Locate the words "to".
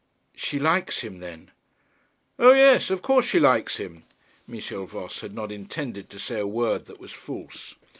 6.09-6.17